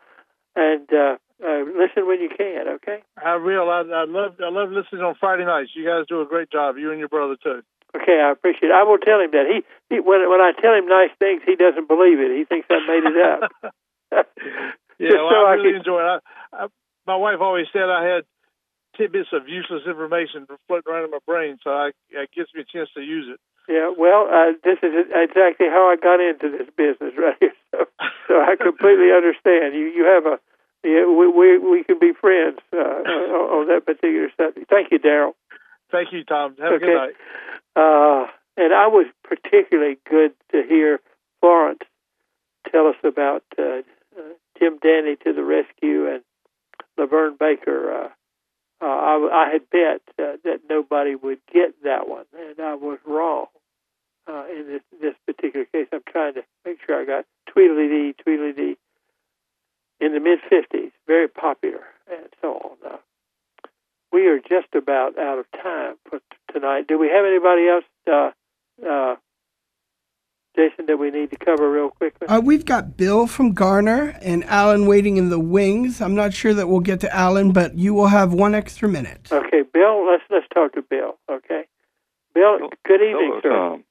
[0.55, 2.67] And uh, uh, listen when you can.
[2.77, 3.01] Okay.
[3.17, 3.67] I will.
[3.71, 4.36] I, I love.
[4.38, 5.71] I love listening on Friday nights.
[5.73, 6.77] You guys do a great job.
[6.77, 7.63] You and your brother too.
[7.97, 8.21] Okay.
[8.21, 8.75] I appreciate it.
[8.77, 11.55] I will tell him that he, he when when I tell him nice things, he
[11.55, 12.29] doesn't believe it.
[12.38, 13.73] He thinks I made it up.
[14.99, 16.21] Yeah, well, so I I really can- enjoy it.
[16.53, 16.67] I, I,
[17.07, 18.23] my wife always said I had
[18.97, 22.65] tidbits of useless information floating around in my brain, so I, it gives me a
[22.65, 23.39] chance to use it.
[23.69, 27.53] Yeah, well, uh, this is exactly how I got into this business right here.
[27.71, 27.85] So,
[28.27, 29.73] so I completely understand.
[29.75, 30.39] You you have a
[30.83, 34.69] yeah, we we we can be friends uh, on, on that particular subject.
[34.69, 35.33] Thank you, Daryl.
[35.91, 36.55] Thank you, Tom.
[36.59, 37.15] Have a good night.
[37.75, 38.27] Uh,
[38.57, 40.99] and I was particularly good to hear
[41.39, 41.79] Florence
[42.71, 43.81] tell us about uh,
[44.60, 46.24] Jim Dandy to the rescue and
[46.99, 47.91] LaVern Baker.
[47.91, 48.10] Uh,
[48.84, 52.97] uh, I, I had bet uh, that nobody would get that one, and I was
[53.06, 53.47] wrong
[54.28, 55.88] uh, in this this particular case.
[55.91, 58.78] I'm trying to make sure I got Tweedledee, Tweedledee
[59.99, 62.93] in the mid 50s, very popular, and so on.
[62.93, 62.97] Uh,
[64.12, 66.88] we are just about out of time for t- tonight.
[66.88, 68.32] Do we have anybody else, uh,
[68.88, 69.16] uh,
[70.56, 72.28] Jason, that we need to cover real quickly?
[72.28, 76.02] Uh, we've got Bill from Garner and Alan waiting in the wings.
[76.02, 79.30] I'm not sure that we'll get to Alan, but you will have one extra minute.
[79.32, 80.06] Okay, Bill.
[80.10, 81.18] Let's let's talk to Bill.
[81.30, 81.64] Okay,
[82.34, 82.60] Bill.
[82.86, 83.49] Good evening, Hello, sir.
[83.49, 83.84] Tom.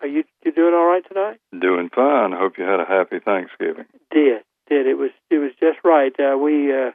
[0.00, 1.40] Are you you doing all right tonight?
[1.60, 2.32] Doing fine.
[2.32, 3.84] I hope you had a happy Thanksgiving.
[4.10, 6.12] Did did it was it was just right.
[6.18, 6.92] Uh, we uh,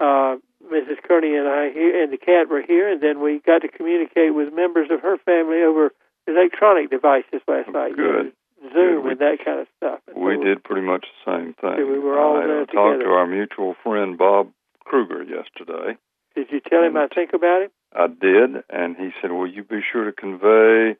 [0.00, 0.36] uh,
[0.66, 0.98] Mrs.
[1.06, 4.34] Kearney and I here and the cat were here, and then we got to communicate
[4.34, 5.92] with members of her family over
[6.26, 7.92] electronic devices last night.
[7.96, 8.32] you
[8.62, 8.72] Good.
[8.72, 10.00] Zoom we- and that kind of stuff.
[10.08, 11.78] And We so did pretty much the same thing.
[11.78, 14.50] Yeah, we were all I there uh, talked to our mutual friend Bob
[14.84, 15.96] Kruger yesterday.
[16.34, 17.70] Did you tell him I think about him?
[17.94, 20.96] I did, and he said, "Will you be sure to convey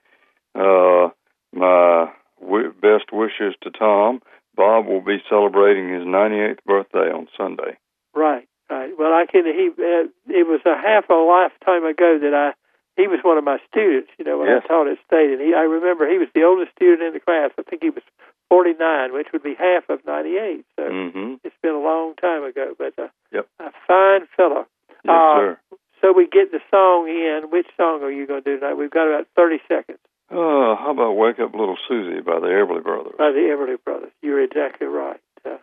[0.55, 1.11] uh,
[1.53, 4.21] my w- best wishes to Tom?
[4.57, 7.77] Bob will be celebrating his 98th birthday on Sunday."
[8.15, 8.91] Right, right.
[8.99, 9.45] Well, I can.
[9.45, 9.69] He.
[9.69, 12.53] Uh, it was a half a lifetime ago that I.
[12.99, 14.11] He was one of my students.
[14.19, 14.63] You know, when Yes.
[14.65, 15.55] I taught at State, and he.
[15.55, 17.51] I remember he was the oldest student in the class.
[17.57, 18.03] I think he was
[18.51, 20.65] forty nine, which would be half of ninety eight.
[20.77, 21.35] So Mm-hmm.
[21.45, 23.47] it's been a long time ago, but uh, Yep.
[23.61, 24.67] a fine fellow.
[25.07, 25.59] Yes, Uh, sir.
[26.03, 27.51] So we get the song in.
[27.51, 28.75] Which song are you going to do tonight?
[28.75, 29.99] We've got about thirty seconds
[30.31, 33.15] Uh, how about "Wake Up Little Susie" by the Everly Brothers?
[33.17, 34.11] by the Everly Brothers.
[34.23, 35.21] You're exactly right.
[35.45, 35.59] Uh,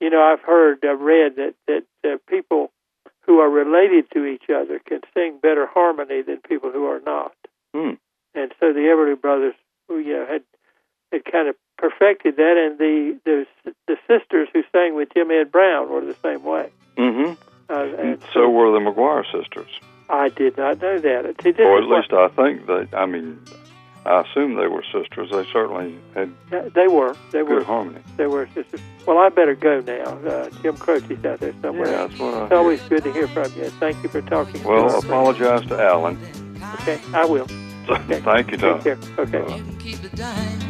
[0.00, 2.71] you know, I've heard, uh, read that that uh, people
[3.32, 7.32] who are related to each other can sing better harmony than people who are not.
[7.74, 7.94] Hmm.
[8.34, 9.54] And so the Everly Brothers,
[9.88, 10.42] who you know, had
[11.10, 13.46] had kind of perfected that, and the the
[13.86, 16.70] the sisters who sang with Jim Ed Brown were the same way.
[16.98, 17.32] Mm-hmm.
[17.70, 19.70] Uh, and So were the McGuire sisters,
[20.10, 21.34] I did not know that.
[21.42, 22.88] See, or at least I think that.
[22.92, 23.40] I mean,
[24.04, 25.30] I assume they were sisters.
[25.30, 26.32] They certainly had
[26.74, 27.16] they were.
[27.30, 27.58] They were.
[27.58, 28.00] good harmony.
[28.16, 28.80] They were sisters.
[29.06, 30.18] Well, I better go now.
[30.28, 31.88] Uh, Jim Croce's out there somewhere.
[31.90, 33.68] Yeah, that's what I It's always good to hear from you.
[33.80, 34.60] Thank you for talking.
[34.60, 35.04] to Well, friend.
[35.04, 36.18] apologize to Alan.
[36.80, 37.46] Okay, I will.
[37.88, 38.20] Okay.
[38.24, 38.80] Thank you, Tom.
[38.80, 39.18] Take care.
[39.18, 39.62] Okay.
[39.84, 40.61] You